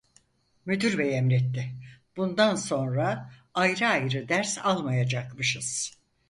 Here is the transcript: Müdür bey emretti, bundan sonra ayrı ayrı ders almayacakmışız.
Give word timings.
Müdür 0.65 0.97
bey 0.97 1.17
emretti, 1.17 1.75
bundan 2.17 2.55
sonra 2.55 3.31
ayrı 3.53 3.87
ayrı 3.87 4.29
ders 4.29 4.57
almayacakmışız. 4.57 5.93